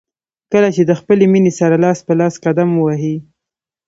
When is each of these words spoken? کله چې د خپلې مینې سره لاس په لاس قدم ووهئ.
کله 0.51 0.69
چې 0.75 0.81
د 0.89 0.91
خپلې 0.99 1.25
مینې 1.33 1.51
سره 1.59 1.75
لاس 1.83 1.99
په 2.07 2.13
لاس 2.19 2.33
قدم 2.45 2.69
ووهئ. 2.73 3.17